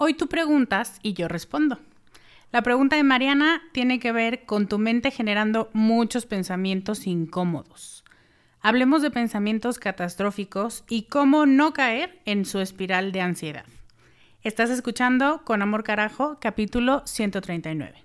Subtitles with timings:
[0.00, 1.80] Hoy tú preguntas y yo respondo.
[2.52, 8.04] La pregunta de Mariana tiene que ver con tu mente generando muchos pensamientos incómodos.
[8.60, 13.66] Hablemos de pensamientos catastróficos y cómo no caer en su espiral de ansiedad.
[14.44, 18.04] Estás escuchando Con Amor Carajo, capítulo 139.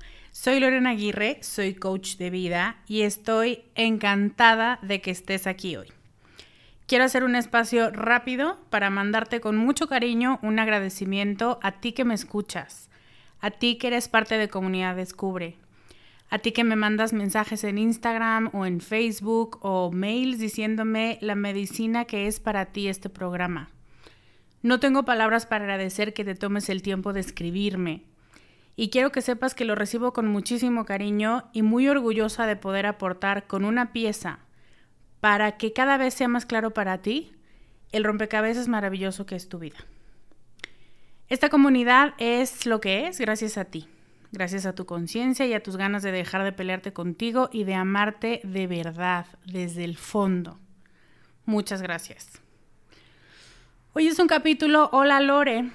[0.41, 5.85] soy Lorena Aguirre, soy coach de vida y estoy encantada de que estés aquí hoy.
[6.87, 12.05] Quiero hacer un espacio rápido para mandarte con mucho cariño un agradecimiento a ti que
[12.05, 12.89] me escuchas,
[13.39, 15.57] a ti que eres parte de Comunidad Descubre,
[16.31, 21.35] a ti que me mandas mensajes en Instagram o en Facebook o mails diciéndome la
[21.35, 23.69] medicina que es para ti este programa.
[24.63, 28.05] No tengo palabras para agradecer que te tomes el tiempo de escribirme,
[28.75, 32.85] y quiero que sepas que lo recibo con muchísimo cariño y muy orgullosa de poder
[32.85, 34.39] aportar con una pieza
[35.19, 37.33] para que cada vez sea más claro para ti
[37.91, 39.77] el rompecabezas maravilloso que es tu vida.
[41.29, 43.87] Esta comunidad es lo que es gracias a ti,
[44.31, 47.75] gracias a tu conciencia y a tus ganas de dejar de pelearte contigo y de
[47.75, 50.59] amarte de verdad, desde el fondo.
[51.45, 52.41] Muchas gracias.
[53.93, 55.69] Hoy es un capítulo Hola Lore.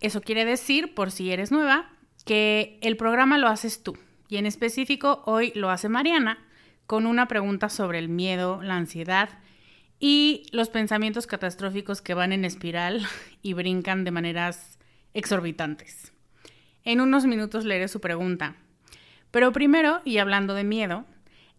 [0.00, 1.90] Eso quiere decir, por si eres nueva,
[2.26, 3.96] que el programa lo haces tú
[4.28, 6.44] y en específico hoy lo hace Mariana
[6.86, 9.30] con una pregunta sobre el miedo, la ansiedad
[10.00, 13.06] y los pensamientos catastróficos que van en espiral
[13.42, 14.78] y brincan de maneras
[15.14, 16.12] exorbitantes.
[16.84, 18.56] En unos minutos leeré su pregunta.
[19.30, 21.04] Pero primero, y hablando de miedo,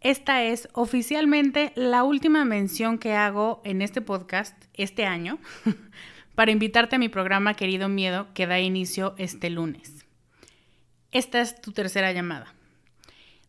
[0.01, 5.39] esta es oficialmente la última mención que hago en este podcast este año
[6.35, 9.96] para invitarte a mi programa Querido Miedo que da inicio este lunes.
[11.11, 12.53] Esta es tu tercera llamada.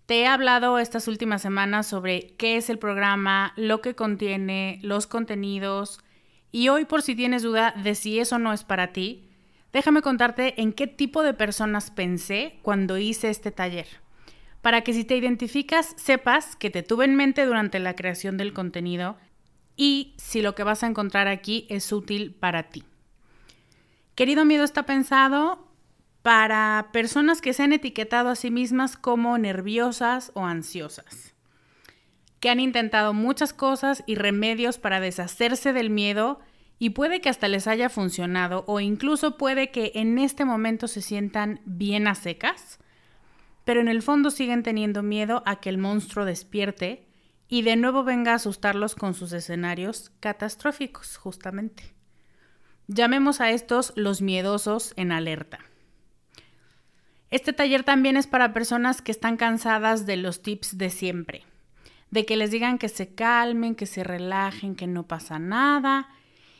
[0.06, 5.06] Te he hablado estas últimas semanas sobre qué es el programa, lo que contiene, los
[5.06, 6.00] contenidos,
[6.50, 9.28] y hoy por si tienes duda de si eso no es para ti,
[9.72, 13.86] déjame contarte en qué tipo de personas pensé cuando hice este taller,
[14.62, 18.54] para que si te identificas sepas que te tuve en mente durante la creación del
[18.54, 19.18] contenido
[19.76, 22.82] y si lo que vas a encontrar aquí es útil para ti.
[24.14, 25.67] Querido miedo está pensado
[26.22, 31.34] para personas que se han etiquetado a sí mismas como nerviosas o ansiosas,
[32.40, 36.40] que han intentado muchas cosas y remedios para deshacerse del miedo
[36.78, 41.02] y puede que hasta les haya funcionado o incluso puede que en este momento se
[41.02, 42.78] sientan bien a secas,
[43.64, 47.06] pero en el fondo siguen teniendo miedo a que el monstruo despierte
[47.48, 51.94] y de nuevo venga a asustarlos con sus escenarios catastróficos, justamente.
[52.86, 55.58] Llamemos a estos los miedosos en alerta.
[57.30, 61.44] Este taller también es para personas que están cansadas de los tips de siempre,
[62.10, 66.08] de que les digan que se calmen, que se relajen, que no pasa nada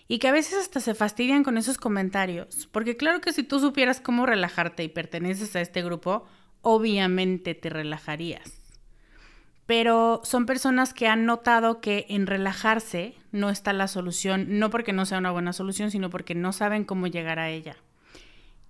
[0.08, 3.60] y que a veces hasta se fastidian con esos comentarios, porque claro que si tú
[3.60, 6.26] supieras cómo relajarte y perteneces a este grupo,
[6.62, 8.54] obviamente te relajarías.
[9.66, 14.94] Pero son personas que han notado que en relajarse no está la solución, no porque
[14.94, 17.76] no sea una buena solución, sino porque no saben cómo llegar a ella.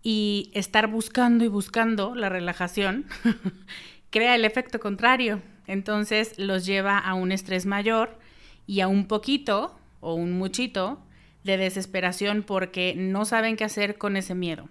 [0.03, 3.07] Y estar buscando y buscando la relajación
[4.11, 5.43] crea el efecto contrario.
[5.67, 8.19] Entonces los lleva a un estrés mayor
[8.67, 11.03] y a un poquito o un muchito
[11.45, 14.69] de desesperación porque no saben qué hacer con ese miedo.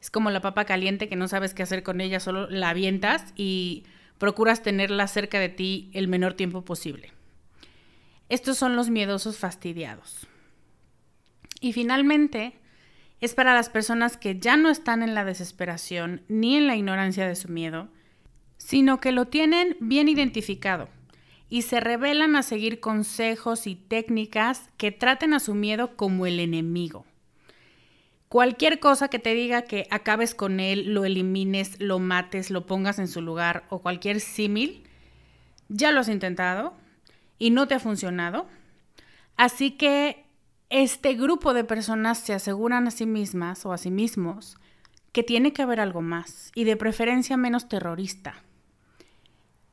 [0.00, 3.32] Es como la papa caliente que no sabes qué hacer con ella, solo la avientas
[3.36, 3.84] y
[4.18, 7.12] procuras tenerla cerca de ti el menor tiempo posible.
[8.28, 10.26] Estos son los miedosos fastidiados.
[11.60, 12.58] Y finalmente,
[13.20, 17.26] es para las personas que ya no están en la desesperación ni en la ignorancia
[17.26, 17.88] de su miedo,
[18.58, 20.88] sino que lo tienen bien identificado
[21.48, 26.40] y se revelan a seguir consejos y técnicas que traten a su miedo como el
[26.40, 27.06] enemigo.
[28.28, 32.98] Cualquier cosa que te diga que acabes con él, lo elimines, lo mates, lo pongas
[32.98, 34.82] en su lugar o cualquier símil,
[35.68, 36.74] ya lo has intentado
[37.38, 38.48] y no te ha funcionado.
[39.36, 40.25] Así que
[40.70, 44.56] este grupo de personas se aseguran a sí mismas o a sí mismos
[45.12, 48.42] que tiene que haber algo más y de preferencia menos terrorista.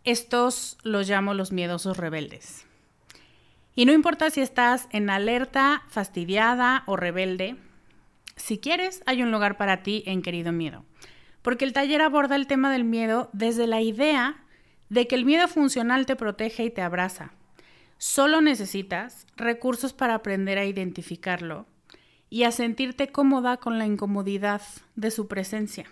[0.04, 2.66] Estos los llamo los miedosos rebeldes.
[3.76, 7.56] Y no importa si estás en alerta, fastidiada o rebelde,
[8.36, 10.86] si quieres, hay un lugar para ti en Querido Miedo.
[11.42, 14.44] Porque el taller aborda el tema del miedo desde la idea
[14.90, 17.34] de que el miedo funcional te protege y te abraza.
[18.06, 21.66] Solo necesitas recursos para aprender a identificarlo
[22.30, 24.62] y a sentirte cómoda con la incomodidad
[24.98, 25.86] de su presencia.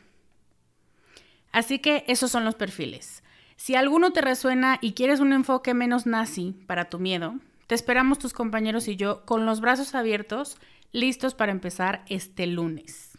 [1.54, 3.24] Así que esos son los perfiles.
[3.56, 7.36] Si alguno te resuena y quieres un enfoque menos nazi para tu miedo,
[7.68, 10.58] te esperamos tus compañeros y yo con los brazos abiertos,
[10.92, 13.18] listos para empezar este lunes.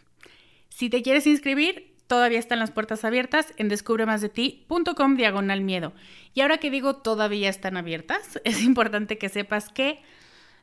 [0.69, 5.93] Si te quieres inscribir, todavía están las puertas abiertas en descubremasdeti.com diagonal miedo.
[6.35, 9.99] Y ahora que digo todavía están abiertas, es importante que sepas que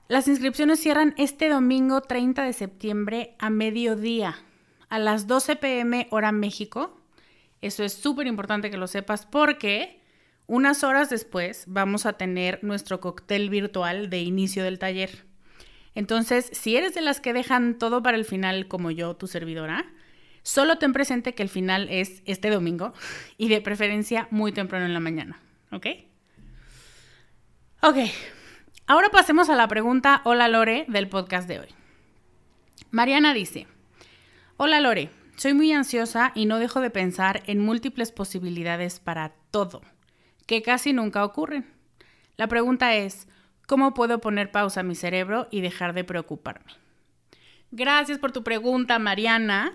[0.07, 4.39] las inscripciones cierran este domingo 30 de septiembre a mediodía,
[4.89, 6.97] a las 12 pm hora México,
[7.63, 10.01] eso es súper importante que lo sepas porque
[10.47, 15.25] unas horas después vamos a tener nuestro cóctel virtual de inicio del taller.
[15.97, 19.93] Entonces, si eres de las que dejan todo para el final como yo, tu servidora,
[20.43, 22.93] solo ten presente que el final es este domingo
[23.37, 25.41] y de preferencia muy temprano en la mañana,
[25.73, 25.87] ¿ok?
[27.83, 27.97] Ok,
[28.87, 31.69] ahora pasemos a la pregunta Hola Lore del podcast de hoy.
[32.91, 33.67] Mariana dice,
[34.57, 39.81] Hola Lore, soy muy ansiosa y no dejo de pensar en múltiples posibilidades para todo,
[40.47, 41.73] que casi nunca ocurren.
[42.37, 43.29] La pregunta es,
[43.67, 46.73] ¿cómo puedo poner pausa a mi cerebro y dejar de preocuparme?
[47.71, 49.73] Gracias por tu pregunta, Mariana.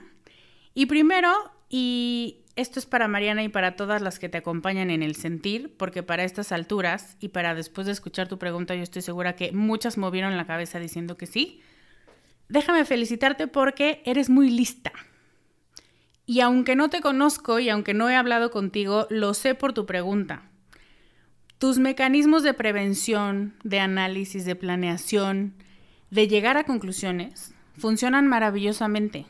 [0.76, 1.34] Y primero,
[1.70, 5.76] y esto es para Mariana y para todas las que te acompañan en el sentir,
[5.78, 9.54] porque para estas alturas y para después de escuchar tu pregunta, yo estoy segura que
[9.54, 11.62] muchas movieron la cabeza diciendo que sí.
[12.50, 14.92] Déjame felicitarte porque eres muy lista.
[16.26, 19.86] Y aunque no te conozco y aunque no he hablado contigo, lo sé por tu
[19.86, 20.44] pregunta.
[21.58, 25.54] Tus mecanismos de prevención, de análisis, de planeación,
[26.10, 29.26] de llegar a conclusiones, funcionan maravillosamente.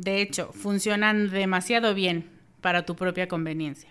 [0.00, 2.30] De hecho, funcionan demasiado bien
[2.62, 3.90] para tu propia conveniencia.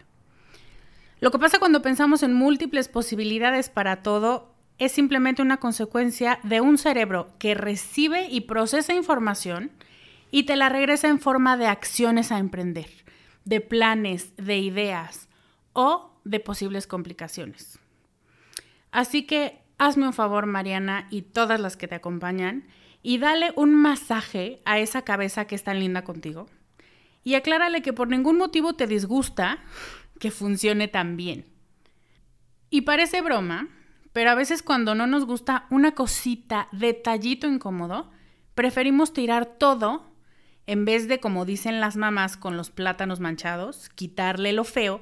[1.20, 6.62] Lo que pasa cuando pensamos en múltiples posibilidades para todo es simplemente una consecuencia de
[6.62, 9.70] un cerebro que recibe y procesa información
[10.32, 12.90] y te la regresa en forma de acciones a emprender,
[13.46, 15.30] de planes, de ideas
[15.74, 17.78] o de posibles complicaciones.
[18.90, 22.66] Así que hazme un favor, Mariana, y todas las que te acompañan,
[23.02, 26.48] y dale un masaje a esa cabeza que es tan linda contigo.
[27.24, 29.60] Y aclárale que por ningún motivo te disgusta
[30.20, 31.46] que funcione tan bien.
[32.70, 33.70] Y parece broma,
[34.14, 38.12] pero a veces cuando no nos gusta una cosita, detallito incómodo,
[38.56, 40.10] preferimos tirar todo
[40.68, 45.02] en vez de, como dicen las mamás con los plátanos manchados, quitarle lo feo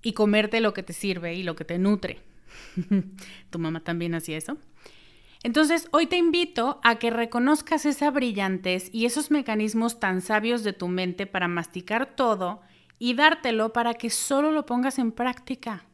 [0.00, 2.20] y comerte lo que te sirve y lo que te nutre.
[3.50, 4.58] ¿Tu mamá también hacía eso?
[5.42, 10.72] Entonces, hoy te invito a que reconozcas esa brillantez y esos mecanismos tan sabios de
[10.72, 12.60] tu mente para masticar todo
[12.98, 15.84] y dártelo para que solo lo pongas en práctica.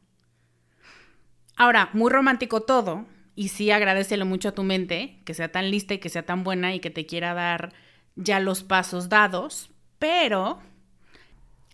[1.56, 3.04] Ahora, muy romántico todo,
[3.36, 6.44] y sí agradecelo mucho a tu mente, que sea tan lista y que sea tan
[6.44, 7.72] buena y que te quiera dar
[8.16, 10.60] ya los pasos dados, pero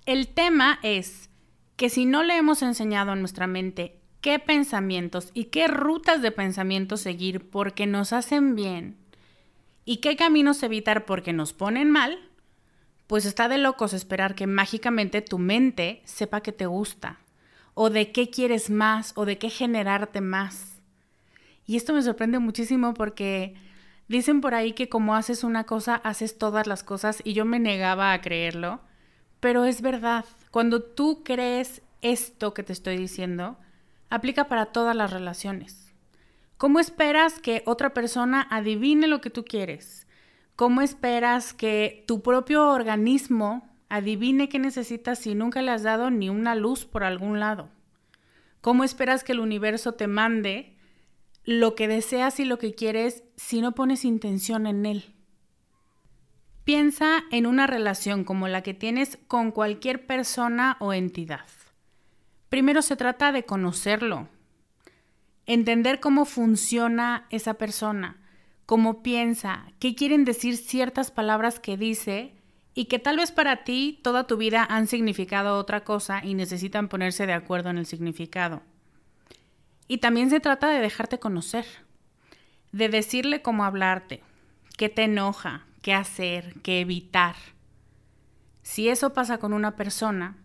[0.06, 1.30] El tema es
[1.76, 6.30] que si no le hemos enseñado a nuestra mente qué pensamientos y qué rutas de
[6.30, 8.96] pensamiento seguir porque nos hacen bien
[9.84, 12.18] y qué caminos evitar porque nos ponen mal,
[13.06, 17.18] pues está de locos esperar que mágicamente tu mente sepa que te gusta,
[17.74, 20.80] o de qué quieres más, o de qué generarte más.
[21.66, 23.54] Y esto me sorprende muchísimo porque
[24.06, 27.58] dicen por ahí que como haces una cosa, haces todas las cosas, y yo me
[27.58, 28.80] negaba a creerlo,
[29.40, 33.58] pero es verdad, cuando tú crees esto que te estoy diciendo,
[34.10, 35.94] aplica para todas las relaciones.
[36.58, 40.06] ¿Cómo esperas que otra persona adivine lo que tú quieres?
[40.56, 46.28] ¿Cómo esperas que tu propio organismo adivine qué necesitas si nunca le has dado ni
[46.28, 47.70] una luz por algún lado?
[48.60, 50.76] ¿Cómo esperas que el universo te mande
[51.44, 55.14] lo que deseas y lo que quieres si no pones intención en él?
[56.64, 61.46] Piensa en una relación como la que tienes con cualquier persona o entidad.
[62.50, 64.28] Primero se trata de conocerlo,
[65.46, 68.18] entender cómo funciona esa persona,
[68.66, 72.34] cómo piensa, qué quieren decir ciertas palabras que dice
[72.74, 76.88] y que tal vez para ti toda tu vida han significado otra cosa y necesitan
[76.88, 78.62] ponerse de acuerdo en el significado.
[79.86, 81.66] Y también se trata de dejarte conocer,
[82.72, 84.24] de decirle cómo hablarte,
[84.76, 87.36] qué te enoja, qué hacer, qué evitar.
[88.62, 90.36] Si eso pasa con una persona,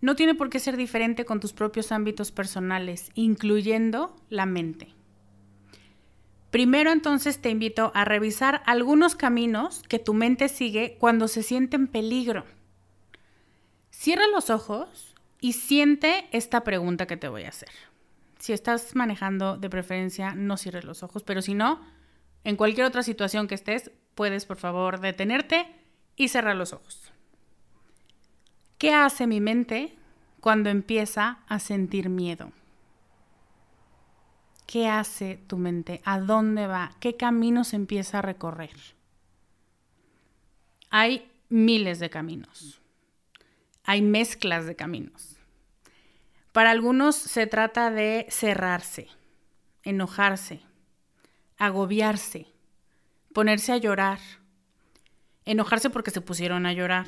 [0.00, 4.94] no tiene por qué ser diferente con tus propios ámbitos personales, incluyendo la mente.
[6.50, 11.74] Primero entonces te invito a revisar algunos caminos que tu mente sigue cuando se siente
[11.76, 12.44] en peligro.
[13.90, 17.70] Cierra los ojos y siente esta pregunta que te voy a hacer.
[18.38, 21.80] Si estás manejando de preferencia, no cierres los ojos, pero si no,
[22.44, 25.66] en cualquier otra situación que estés, puedes por favor detenerte
[26.14, 27.13] y cerrar los ojos.
[28.84, 29.96] ¿Qué hace mi mente
[30.40, 32.52] cuando empieza a sentir miedo?
[34.66, 36.02] ¿Qué hace tu mente?
[36.04, 36.92] ¿A dónde va?
[37.00, 38.76] ¿Qué caminos empieza a recorrer?
[40.90, 42.82] Hay miles de caminos.
[43.84, 45.38] Hay mezclas de caminos.
[46.52, 49.08] Para algunos se trata de cerrarse,
[49.82, 50.60] enojarse,
[51.56, 52.48] agobiarse,
[53.32, 54.18] ponerse a llorar,
[55.46, 57.06] enojarse porque se pusieron a llorar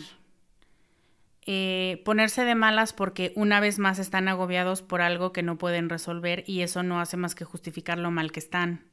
[1.49, 5.89] eh, ponerse de malas porque una vez más están agobiados por algo que no pueden
[5.89, 8.85] resolver y eso no hace más que justificar lo mal que están.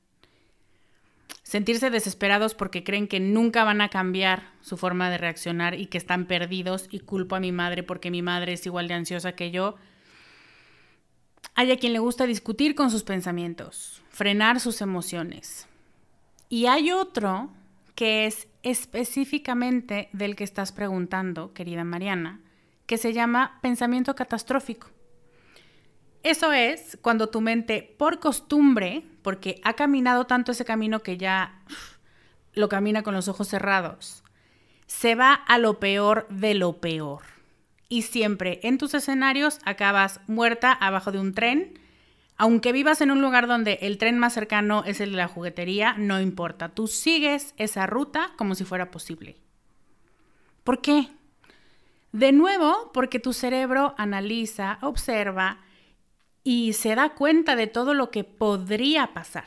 [1.42, 5.98] Sentirse desesperados porque creen que nunca van a cambiar su forma de reaccionar y que
[5.98, 9.50] están perdidos y culpo a mi madre porque mi madre es igual de ansiosa que
[9.50, 9.76] yo.
[11.56, 15.68] Hay a quien le gusta discutir con sus pensamientos, frenar sus emociones.
[16.50, 17.50] Y hay otro
[17.96, 22.40] que es específicamente del que estás preguntando, querida Mariana,
[22.86, 24.90] que se llama pensamiento catastrófico.
[26.24, 31.62] Eso es cuando tu mente, por costumbre, porque ha caminado tanto ese camino que ya
[32.54, 34.24] lo camina con los ojos cerrados,
[34.88, 37.22] se va a lo peor de lo peor.
[37.90, 41.80] Y siempre en tus escenarios acabas muerta abajo de un tren
[42.38, 45.96] aunque vivas en un lugar donde el tren más cercano es el de la juguetería,
[45.98, 46.70] no importa.
[46.70, 49.38] Tú sigues esa ruta como si fuera posible.
[50.64, 51.10] ¿Por qué?
[52.12, 55.62] De nuevo, porque tu cerebro analiza, observa
[56.44, 59.46] y se da cuenta de todo lo que podría pasar.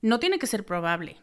[0.00, 1.18] No tiene que ser probable.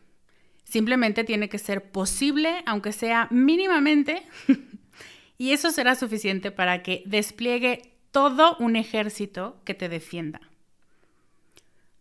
[0.63, 4.24] Simplemente tiene que ser posible, aunque sea mínimamente,
[5.38, 10.42] y eso será suficiente para que despliegue todo un ejército que te defienda.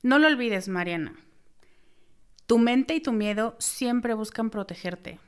[0.02, 1.14] No lo olvides, Mariana.
[2.46, 5.18] Tu mente y tu miedo siempre buscan protegerte.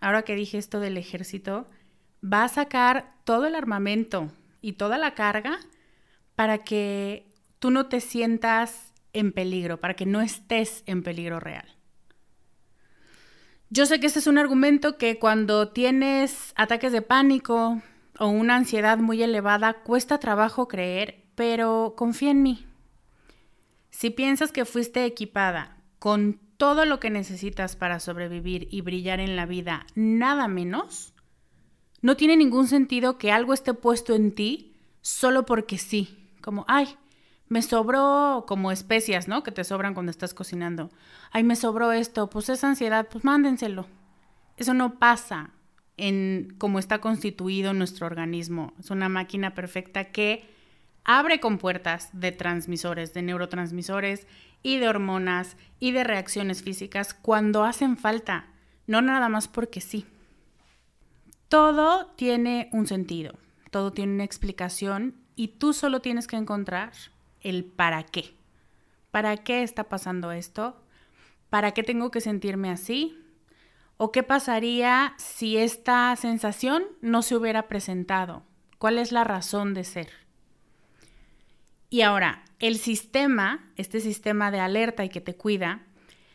[0.00, 1.66] Ahora que dije esto del ejército,
[2.22, 5.58] va a sacar todo el armamento y toda la carga
[6.34, 11.66] para que tú no te sientas en peligro, para que no estés en peligro real.
[13.70, 17.82] Yo sé que ese es un argumento que cuando tienes ataques de pánico,
[18.18, 22.66] o una ansiedad muy elevada cuesta trabajo creer, pero confía en mí.
[23.90, 29.36] Si piensas que fuiste equipada con todo lo que necesitas para sobrevivir y brillar en
[29.36, 31.12] la vida, nada menos,
[32.02, 36.96] no tiene ningún sentido que algo esté puesto en ti solo porque sí, como, ay,
[37.48, 39.42] me sobró como especias, ¿no?
[39.42, 40.90] Que te sobran cuando estás cocinando.
[41.30, 43.86] Ay, me sobró esto, pues esa ansiedad, pues mándenselo.
[44.56, 45.50] Eso no pasa
[45.96, 48.74] en cómo está constituido nuestro organismo.
[48.78, 50.44] Es una máquina perfecta que
[51.04, 54.26] abre con puertas de transmisores, de neurotransmisores
[54.62, 58.46] y de hormonas y de reacciones físicas cuando hacen falta,
[58.86, 60.04] no nada más porque sí.
[61.48, 63.38] Todo tiene un sentido,
[63.70, 66.92] todo tiene una explicación y tú solo tienes que encontrar
[67.40, 68.34] el para qué.
[69.12, 70.76] ¿Para qué está pasando esto?
[71.48, 73.16] ¿Para qué tengo que sentirme así?
[73.98, 78.42] ¿O qué pasaría si esta sensación no se hubiera presentado?
[78.78, 80.10] ¿Cuál es la razón de ser?
[81.88, 85.82] Y ahora, el sistema, este sistema de alerta y que te cuida,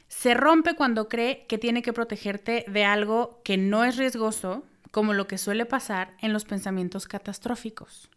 [0.07, 5.13] se rompe cuando cree que tiene que protegerte de algo que no es riesgoso, como
[5.13, 8.09] lo que suele pasar en los pensamientos catastróficos.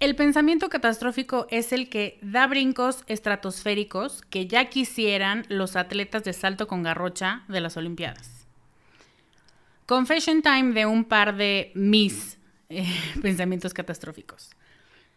[0.00, 6.32] El pensamiento catastrófico es el que da brincos estratosféricos que ya quisieran los atletas de
[6.32, 8.46] salto con garrocha de las Olimpiadas.
[9.84, 12.38] Confession time de un par de mis
[12.70, 12.86] eh,
[13.22, 14.52] pensamientos catastróficos.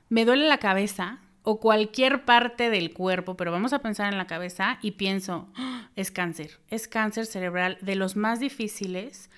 [0.09, 4.27] Me duele la cabeza o cualquier parte del cuerpo, pero vamos a pensar en la
[4.27, 5.91] cabeza y pienso, ¡Ah!
[5.95, 9.29] es cáncer, es cáncer cerebral de los más difíciles,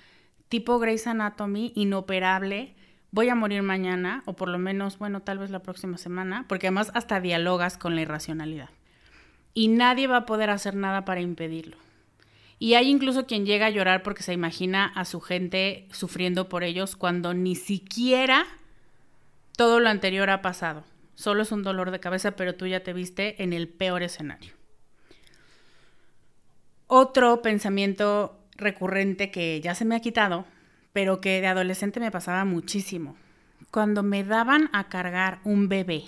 [0.48, 2.74] tipo Grey's Anatomy, inoperable,
[3.16, 6.66] voy a morir mañana, o por lo menos, bueno, tal vez la próxima semana, porque
[6.66, 8.68] además hasta dialogas con la irracionalidad.
[9.54, 11.78] Y nadie va a poder hacer nada para impedirlo.
[12.58, 16.62] Y hay incluso quien llega a llorar porque se imagina a su gente sufriendo por
[16.62, 18.44] ellos cuando ni siquiera
[19.56, 20.84] todo lo anterior ha pasado.
[21.14, 24.52] Solo es un dolor de cabeza, pero tú ya te viste en el peor escenario.
[26.86, 30.44] Otro pensamiento recurrente que ya se me ha quitado
[30.96, 33.16] pero que de adolescente me pasaba muchísimo.
[33.70, 36.04] Cuando me daban a cargar un bebé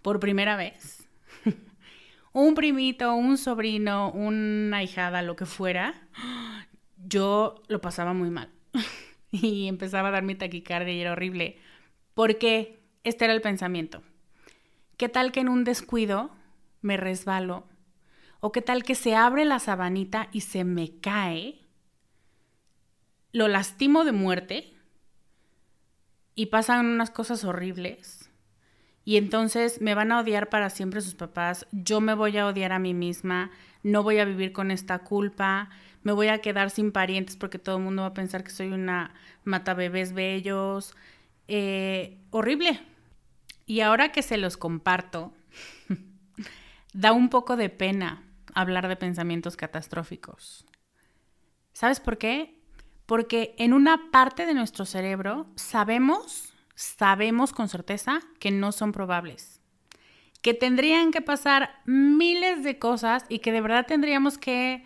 [0.00, 1.06] por primera vez,
[2.32, 6.08] un primito, un sobrino, una hijada, lo que fuera,
[7.06, 8.48] yo lo pasaba muy mal.
[9.30, 11.58] y empezaba a dar mi taquicardia y era horrible.
[12.14, 14.02] Porque este era el pensamiento.
[14.96, 16.30] ¿Qué tal que en un descuido
[16.80, 17.66] me resbalo?
[18.40, 21.61] ¿O qué tal que se abre la sabanita y se me cae?
[23.32, 24.72] Lo lastimo de muerte
[26.34, 28.30] y pasan unas cosas horribles
[29.04, 32.72] y entonces me van a odiar para siempre sus papás, yo me voy a odiar
[32.72, 33.50] a mí misma,
[33.82, 35.70] no voy a vivir con esta culpa,
[36.02, 38.68] me voy a quedar sin parientes porque todo el mundo va a pensar que soy
[38.68, 40.94] una mata bebés bellos,
[41.48, 42.80] eh, horrible.
[43.66, 45.32] Y ahora que se los comparto,
[46.92, 48.22] da un poco de pena
[48.54, 50.64] hablar de pensamientos catastróficos.
[51.72, 52.61] ¿Sabes por qué?
[53.12, 59.60] Porque en una parte de nuestro cerebro sabemos, sabemos con certeza que no son probables,
[60.40, 64.82] que tendrían que pasar miles de cosas y que de verdad tendríamos que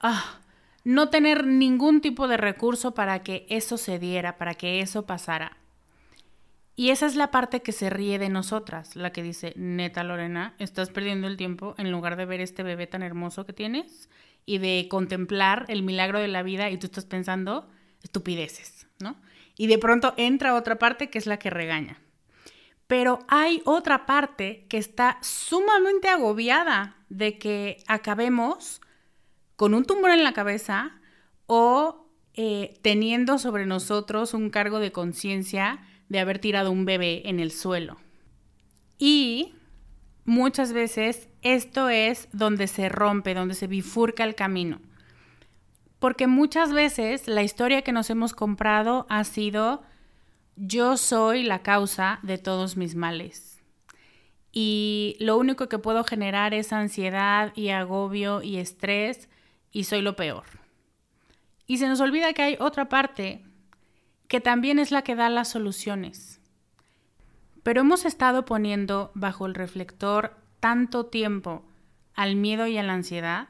[0.00, 0.40] ah,
[0.82, 5.56] no tener ningún tipo de recurso para que eso se diera, para que eso pasara.
[6.74, 10.56] Y esa es la parte que se ríe de nosotras, la que dice, neta Lorena,
[10.58, 14.08] estás perdiendo el tiempo en lugar de ver este bebé tan hermoso que tienes
[14.46, 17.68] y de contemplar el milagro de la vida y tú estás pensando
[18.02, 19.16] estupideces, ¿no?
[19.56, 22.00] Y de pronto entra otra parte que es la que regaña.
[22.86, 28.80] Pero hay otra parte que está sumamente agobiada de que acabemos
[29.56, 31.00] con un tumor en la cabeza
[31.46, 37.40] o eh, teniendo sobre nosotros un cargo de conciencia de haber tirado un bebé en
[37.40, 37.98] el suelo.
[38.98, 39.54] Y
[40.24, 44.80] muchas veces esto es donde se rompe, donde se bifurca el camino.
[45.98, 49.82] Porque muchas veces la historia que nos hemos comprado ha sido
[50.56, 53.62] yo soy la causa de todos mis males.
[54.52, 59.30] Y lo único que puedo generar es ansiedad y agobio y estrés
[59.70, 60.44] y soy lo peor.
[61.66, 63.42] Y se nos olvida que hay otra parte
[64.28, 66.41] que también es la que da las soluciones.
[67.62, 71.64] Pero hemos estado poniendo bajo el reflector tanto tiempo
[72.14, 73.48] al miedo y a la ansiedad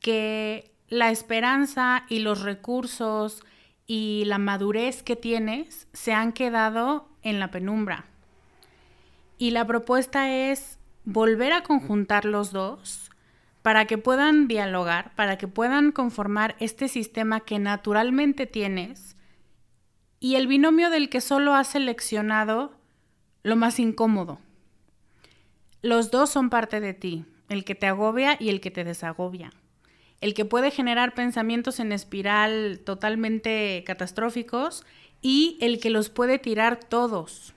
[0.00, 3.42] que la esperanza y los recursos
[3.86, 8.06] y la madurez que tienes se han quedado en la penumbra.
[9.38, 13.10] Y la propuesta es volver a conjuntar los dos
[13.62, 19.16] para que puedan dialogar, para que puedan conformar este sistema que naturalmente tienes
[20.20, 22.77] y el binomio del que solo has seleccionado
[23.42, 24.38] lo más incómodo.
[25.82, 29.52] Los dos son parte de ti, el que te agobia y el que te desagobia.
[30.20, 34.84] El que puede generar pensamientos en espiral totalmente catastróficos
[35.22, 37.54] y el que los puede tirar todos.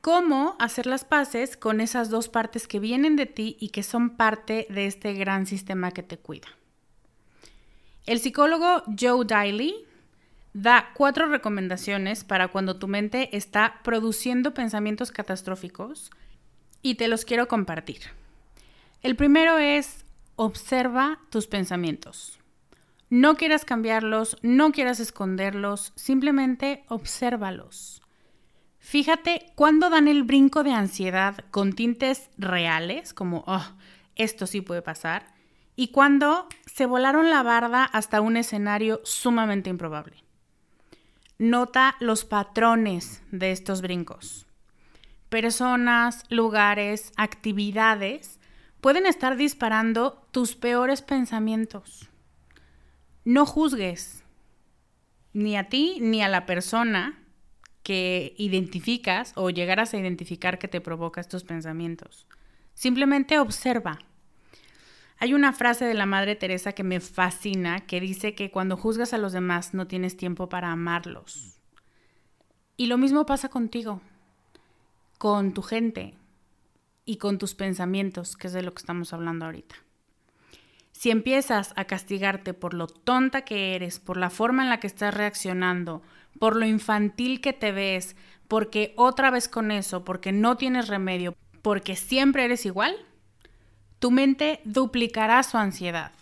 [0.00, 4.10] ¿Cómo hacer las paces con esas dos partes que vienen de ti y que son
[4.10, 6.48] parte de este gran sistema que te cuida?
[8.06, 9.84] El psicólogo Joe Daly
[10.62, 16.10] da cuatro recomendaciones para cuando tu mente está produciendo pensamientos catastróficos
[16.82, 18.00] y te los quiero compartir.
[19.02, 22.40] El primero es observa tus pensamientos.
[23.08, 28.02] No quieras cambiarlos, no quieras esconderlos, simplemente obsérvalos.
[28.80, 33.64] Fíjate cuándo dan el brinco de ansiedad con tintes reales, como, oh,
[34.16, 35.34] esto sí puede pasar,
[35.76, 40.27] y cuando se volaron la barda hasta un escenario sumamente improbable.
[41.38, 44.46] Nota los patrones de estos brincos.
[45.28, 48.40] Personas, lugares, actividades
[48.80, 52.08] pueden estar disparando tus peores pensamientos.
[53.24, 54.24] No juzgues
[55.32, 57.22] ni a ti ni a la persona
[57.84, 62.26] que identificas o llegaras a identificar que te provoca estos pensamientos.
[62.74, 64.00] Simplemente observa.
[65.20, 69.12] Hay una frase de la Madre Teresa que me fascina que dice que cuando juzgas
[69.12, 71.58] a los demás no tienes tiempo para amarlos.
[72.76, 74.00] Y lo mismo pasa contigo,
[75.18, 76.14] con tu gente
[77.04, 79.74] y con tus pensamientos, que es de lo que estamos hablando ahorita.
[80.92, 84.86] Si empiezas a castigarte por lo tonta que eres, por la forma en la que
[84.86, 86.02] estás reaccionando,
[86.38, 88.14] por lo infantil que te ves,
[88.46, 92.94] porque otra vez con eso, porque no tienes remedio, porque siempre eres igual,
[93.98, 96.12] tu mente duplicará su ansiedad.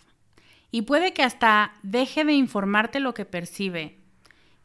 [0.71, 3.97] Y puede que hasta deje de informarte lo que percibe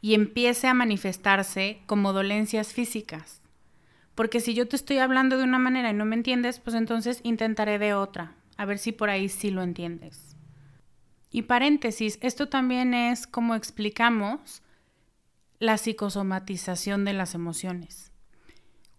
[0.01, 3.41] y empiece a manifestarse como dolencias físicas.
[4.15, 7.21] Porque si yo te estoy hablando de una manera y no me entiendes, pues entonces
[7.23, 8.35] intentaré de otra.
[8.57, 10.35] A ver si por ahí sí lo entiendes.
[11.31, 14.61] Y paréntesis, esto también es como explicamos
[15.57, 18.12] la psicosomatización de las emociones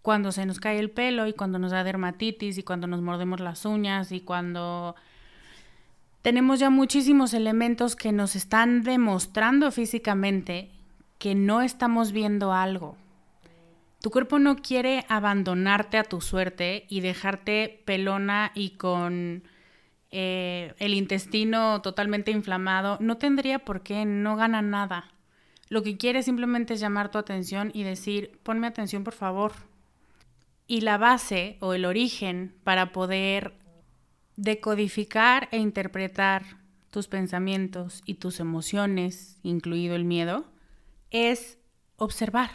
[0.05, 3.39] cuando se nos cae el pelo y cuando nos da dermatitis y cuando nos mordemos
[3.39, 4.95] las uñas y cuando
[6.21, 10.69] tenemos ya muchísimos elementos que nos están demostrando físicamente
[11.17, 12.97] que no estamos viendo algo.
[13.99, 19.41] Tu cuerpo no quiere abandonarte a tu suerte y dejarte pelona y con
[20.11, 22.99] eh, el intestino totalmente inflamado.
[23.01, 25.11] No tendría por qué, no gana nada.
[25.67, 29.53] Lo que quiere simplemente es llamar tu atención y decir, ponme atención por favor,
[30.67, 33.53] y la base o el origen para poder
[34.35, 36.43] decodificar e interpretar
[36.89, 40.45] tus pensamientos y tus emociones, incluido el miedo,
[41.11, 41.57] es
[41.97, 42.51] observar.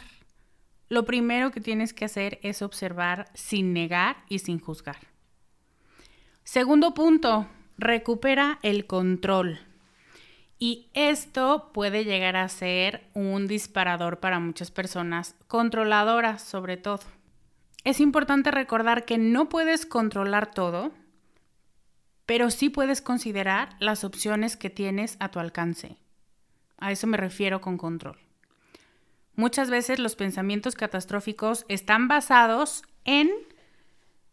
[0.89, 4.97] Lo primero que tienes que hacer es observar sin negar y sin juzgar.
[6.43, 7.47] Segundo punto,
[7.77, 9.59] recupera el control.
[10.59, 16.99] Y esto puede llegar a ser un disparador para muchas personas, controladoras sobre todo
[17.83, 20.91] es importante recordar que no puedes controlar todo,
[22.25, 25.97] pero sí puedes considerar las opciones que tienes a tu alcance.
[26.77, 28.17] A eso me refiero con control.
[29.35, 33.31] Muchas veces los pensamientos catastróficos están basados en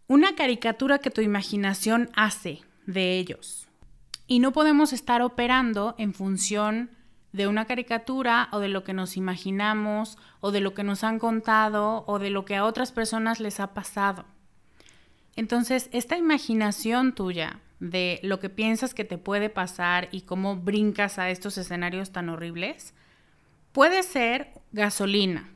[0.07, 3.69] una caricatura que tu imaginación hace de ellos.
[4.27, 6.91] Y no podemos estar operando en función
[7.33, 11.19] de una caricatura o de lo que nos imaginamos o de lo que nos han
[11.19, 14.25] contado o de lo que a otras personas les ha pasado.
[15.37, 21.19] Entonces, esta imaginación tuya de lo que piensas que te puede pasar y cómo brincas
[21.19, 22.95] a estos escenarios tan horribles,
[23.73, 25.49] puede ser gasolina.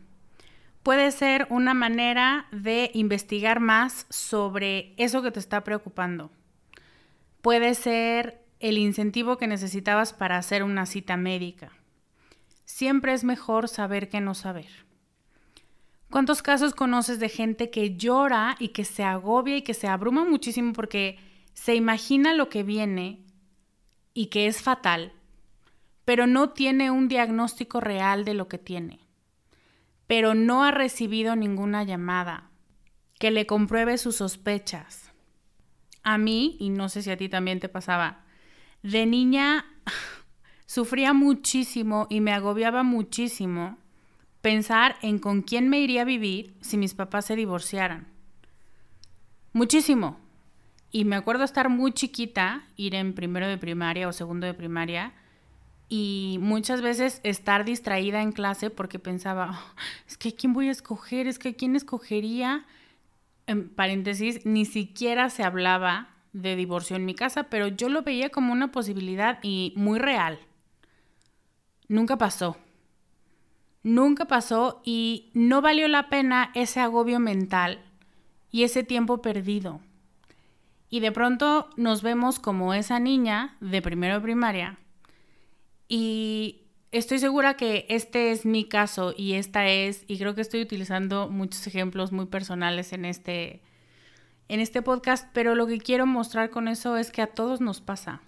[0.82, 6.30] Puede ser una manera de investigar más sobre eso que te está preocupando.
[7.40, 11.72] Puede ser el incentivo que necesitabas para hacer una cita médica.
[12.64, 14.87] Siempre es mejor saber que no saber.
[16.11, 20.25] ¿Cuántos casos conoces de gente que llora y que se agobia y que se abruma
[20.25, 21.18] muchísimo porque
[21.55, 23.25] se imagina lo que viene
[24.14, 25.12] y que es fatal,
[26.05, 29.01] pero no tiene un diagnóstico real de lo que tiene?
[30.07, 32.51] Pero no ha recibido ninguna llamada
[33.18, 35.11] que le compruebe sus sospechas.
[36.05, 38.21] A mí, y no sé si a ti también te pasaba,
[38.83, 39.64] de niña
[40.66, 43.79] sufría muchísimo y me agobiaba muchísimo
[44.40, 48.09] pensar en con quién me iría a vivir si mis papás se divorciaran.
[49.53, 50.18] Muchísimo.
[50.90, 55.14] Y me acuerdo estar muy chiquita, ir en primero de primaria o segundo de primaria,
[55.88, 59.77] y muchas veces estar distraída en clase porque pensaba, oh,
[60.09, 62.64] es que quién voy a escoger, es que quién escogería.
[63.47, 68.31] En paréntesis, ni siquiera se hablaba de divorcio en mi casa, pero yo lo veía
[68.31, 70.38] como una posibilidad y muy real.
[71.88, 72.57] Nunca pasó.
[73.83, 77.83] Nunca pasó y no valió la pena ese agobio mental
[78.51, 79.81] y ese tiempo perdido.
[80.88, 84.79] Y de pronto nos vemos como esa niña de primero de primaria
[85.95, 90.62] y estoy segura que este es mi caso y esta es, y creo que estoy
[90.62, 93.61] utilizando muchos ejemplos muy personales en este,
[94.48, 97.81] en este podcast, pero lo que quiero mostrar con eso es que a todos nos
[97.81, 98.20] pasa,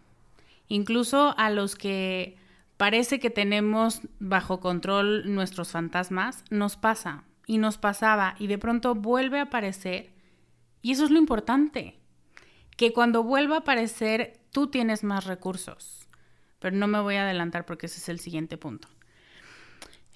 [0.68, 2.36] incluso a los que
[2.76, 8.94] parece que tenemos bajo control nuestros fantasmas, nos pasa y nos pasaba y de pronto
[8.94, 10.12] vuelve a aparecer.
[10.82, 11.98] Y eso es lo importante,
[12.76, 16.08] que cuando vuelva a aparecer tú tienes más recursos.
[16.58, 18.88] Pero no me voy a adelantar porque ese es el siguiente punto.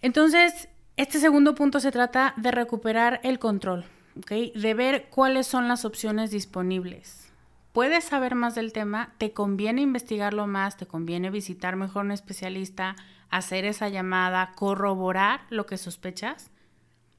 [0.00, 3.84] Entonces, este segundo punto se trata de recuperar el control,
[4.26, 7.32] de ver cuáles son las opciones disponibles.
[7.72, 12.96] Puedes saber más del tema, te conviene investigarlo más, te conviene visitar mejor un especialista,
[13.30, 16.50] hacer esa llamada, corroborar lo que sospechas,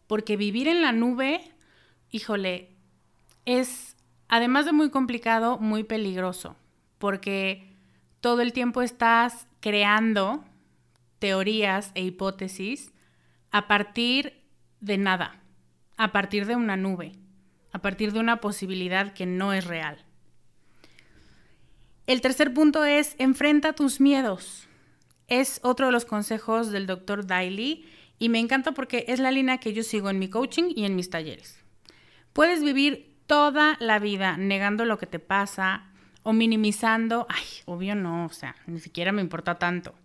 [0.08, 1.40] porque vivir en la nube,
[2.12, 2.76] híjole,
[3.46, 3.96] es
[4.28, 6.56] además de muy complicado, muy peligroso,
[6.98, 7.76] porque
[8.22, 10.44] todo el tiempo estás creando
[11.20, 12.92] teorías e hipótesis
[13.52, 14.42] a partir
[14.80, 15.39] de nada,
[16.00, 17.12] a partir de una nube,
[17.74, 20.06] a partir de una posibilidad que no es real.
[22.08, 24.70] El tercer punto es enfrenta tus miedos.
[25.28, 27.86] Es otro de los consejos del doctor Daly
[28.18, 30.96] y me encanta porque es la línea que yo sigo en mi coaching y en
[30.96, 31.60] mis talleres.
[32.32, 35.92] Puedes vivir toda la vida negando lo que te pasa
[36.24, 39.96] o minimizando, ay, obvio no, o sea, ni siquiera me importa tanto.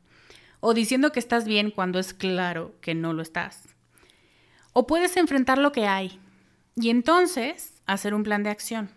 [0.59, 3.73] O diciendo que estás bien cuando es claro que no lo estás.
[4.74, 6.20] O puedes enfrentar lo que hay
[6.76, 8.90] y entonces hacer un plan de acción.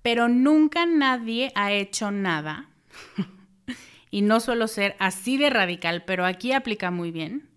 [0.00, 2.70] Pero nunca nadie ha hecho nada.
[4.10, 7.50] y no suelo ser así de radical, pero aquí aplica muy bien.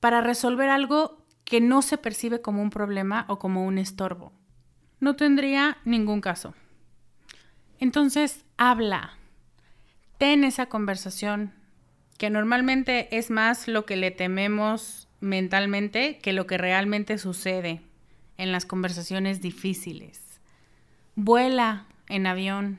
[0.00, 4.32] Para resolver algo que no se percibe como un problema o como un estorbo
[5.04, 6.54] no tendría ningún caso.
[7.78, 9.18] Entonces, habla.
[10.18, 11.52] Ten esa conversación,
[12.16, 17.80] que normalmente es más lo que le tememos mentalmente que lo que realmente sucede
[18.36, 20.40] en las conversaciones difíciles.
[21.14, 22.78] Vuela en avión,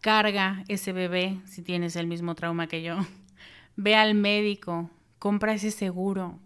[0.00, 2.96] carga ese bebé si tienes el mismo trauma que yo.
[3.76, 6.38] Ve al médico, compra ese seguro.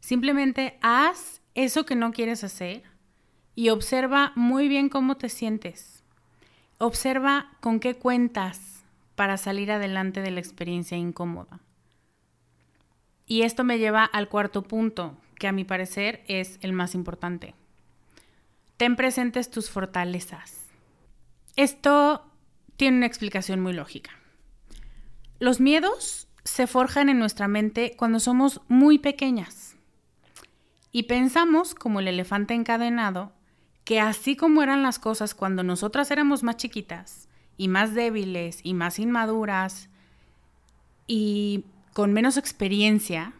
[0.00, 2.82] Simplemente haz eso que no quieres hacer
[3.54, 6.02] y observa muy bien cómo te sientes.
[6.78, 11.60] Observa con qué cuentas para salir adelante de la experiencia incómoda.
[13.26, 17.54] Y esto me lleva al cuarto punto, que a mi parecer es el más importante.
[18.76, 20.64] Ten presentes tus fortalezas.
[21.56, 22.24] Esto
[22.76, 24.10] tiene una explicación muy lógica.
[25.38, 29.76] Los miedos se forjan en nuestra mente cuando somos muy pequeñas
[30.92, 33.32] y pensamos, como el elefante encadenado,
[33.84, 38.74] que así como eran las cosas cuando nosotras éramos más chiquitas y más débiles y
[38.74, 39.88] más inmaduras
[41.08, 43.32] y con menos experiencia,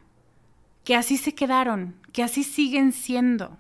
[0.84, 3.58] que así se quedaron, que así siguen siendo.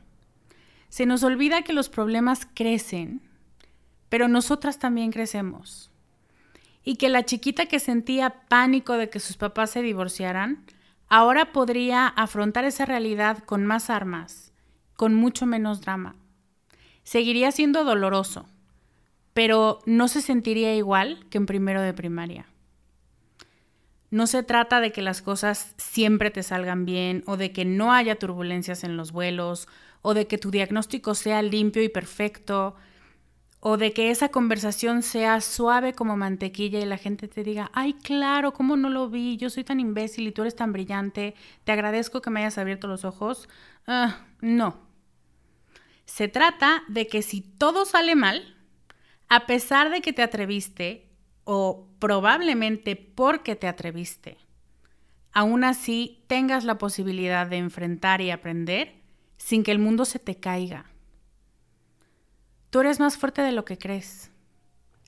[0.88, 3.20] Se nos olvida que los problemas crecen,
[4.08, 5.90] pero nosotras también crecemos.
[6.84, 10.64] Y que la chiquita que sentía pánico de que sus papás se divorciaran,
[11.08, 14.52] ahora podría afrontar esa realidad con más armas,
[14.94, 16.14] con mucho menos drama.
[17.02, 18.46] Seguiría siendo doloroso,
[19.32, 22.46] pero no se sentiría igual que en primero de primaria.
[24.14, 27.92] No se trata de que las cosas siempre te salgan bien o de que no
[27.92, 29.66] haya turbulencias en los vuelos
[30.02, 32.76] o de que tu diagnóstico sea limpio y perfecto
[33.58, 37.94] o de que esa conversación sea suave como mantequilla y la gente te diga, ay,
[37.94, 39.36] claro, ¿cómo no lo vi?
[39.36, 42.86] Yo soy tan imbécil y tú eres tan brillante, te agradezco que me hayas abierto
[42.86, 43.48] los ojos.
[43.88, 44.76] Ah, no,
[46.04, 48.54] se trata de que si todo sale mal,
[49.28, 51.03] a pesar de que te atreviste,
[51.44, 54.38] o probablemente porque te atreviste,
[55.32, 58.94] aún así tengas la posibilidad de enfrentar y aprender
[59.36, 60.86] sin que el mundo se te caiga.
[62.70, 64.30] Tú eres más fuerte de lo que crees.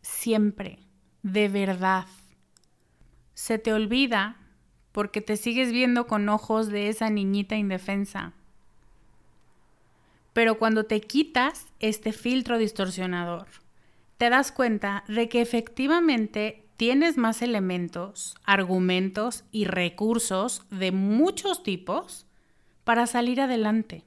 [0.03, 0.79] Siempre.
[1.23, 2.07] De verdad.
[3.35, 4.37] Se te olvida
[4.93, 8.33] porque te sigues viendo con ojos de esa niñita indefensa.
[10.33, 13.47] Pero cuando te quitas este filtro distorsionador,
[14.19, 22.27] te das cuenta de que efectivamente tienes más elementos, argumentos y recursos de muchos tipos
[22.85, 24.05] para salir adelante.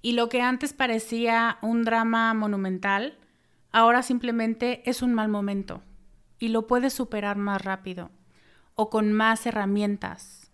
[0.00, 3.18] Y lo que antes parecía un drama monumental,
[3.70, 5.82] ahora simplemente es un mal momento
[6.38, 8.10] y lo puedes superar más rápido
[8.74, 10.50] o con más herramientas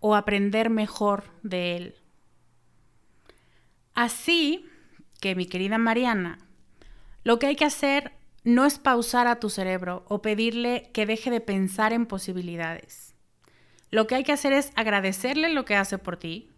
[0.00, 1.94] o aprender mejor de él.
[3.94, 4.66] Así
[5.20, 6.43] que, mi querida Mariana,
[7.24, 8.12] lo que hay que hacer
[8.44, 13.14] no es pausar a tu cerebro o pedirle que deje de pensar en posibilidades.
[13.90, 16.50] Lo que hay que hacer es agradecerle lo que hace por ti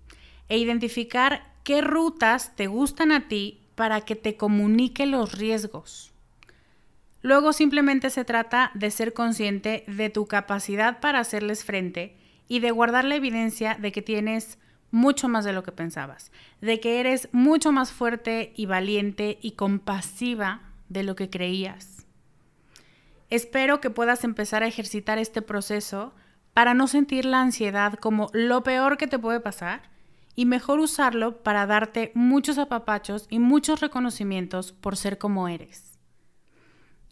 [0.48, 6.12] e identificar qué rutas te gustan a ti para que te comunique los riesgos.
[7.22, 12.16] Luego simplemente se trata de ser consciente de tu capacidad para hacerles frente
[12.48, 14.59] y de guardar la evidencia de que tienes
[14.96, 16.32] mucho más de lo que pensabas,
[16.62, 22.06] de que eres mucho más fuerte y valiente y compasiva de lo que creías.
[23.28, 26.14] Espero que puedas empezar a ejercitar este proceso
[26.54, 29.82] para no sentir la ansiedad como lo peor que te puede pasar
[30.35, 35.98] y mejor usarlo para darte muchos apapachos y muchos reconocimientos por ser como eres.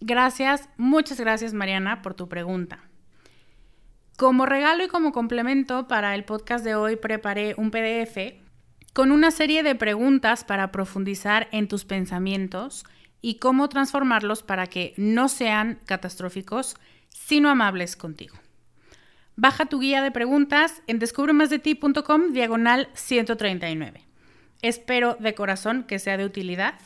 [0.01, 2.94] Gracias, muchas gracias Mariana por tu pregunta.
[4.17, 8.35] Como regalo y como complemento para el podcast de hoy preparé un PDF
[8.93, 12.85] con una serie de preguntas para profundizar en tus pensamientos
[13.21, 16.77] y cómo transformarlos para que no sean catastróficos,
[17.09, 18.37] sino amables contigo.
[19.35, 24.01] Baja tu guía de preguntas en descubremasdeti.com diagonal 139.
[24.63, 26.79] Espero de corazón que sea de utilidad.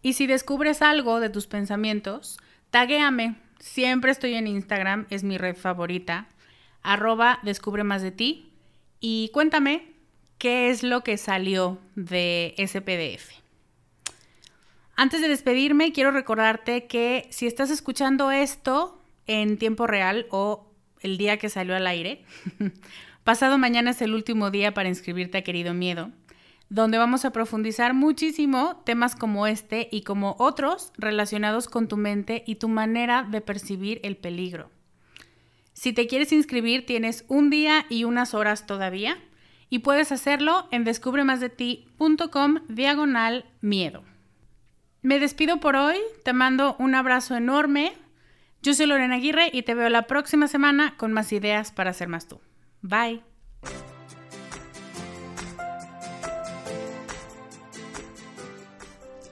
[0.00, 2.38] Y si descubres algo de tus pensamientos,
[2.70, 3.36] taguéame.
[3.60, 6.26] Siempre estoy en Instagram, es mi red favorita.
[6.82, 8.52] Arroba descubre más de ti.
[9.00, 9.92] Y cuéntame
[10.38, 13.30] qué es lo que salió de ese PDF.
[14.96, 20.66] Antes de despedirme, quiero recordarte que si estás escuchando esto en tiempo real o
[21.00, 22.24] el día que salió al aire.
[23.24, 26.10] Pasado mañana es el último día para inscribirte a Querido Miedo,
[26.68, 32.42] donde vamos a profundizar muchísimo temas como este y como otros relacionados con tu mente
[32.46, 34.70] y tu manera de percibir el peligro.
[35.78, 39.16] Si te quieres inscribir, tienes un día y unas horas todavía
[39.70, 44.02] y puedes hacerlo en descubremasdeti.com diagonal miedo.
[45.02, 47.92] Me despido por hoy, te mando un abrazo enorme,
[48.60, 52.08] yo soy Lorena Aguirre y te veo la próxima semana con más ideas para ser
[52.08, 52.40] más tú.
[52.82, 53.22] Bye.